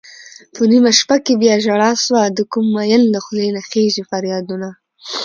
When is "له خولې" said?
3.13-3.49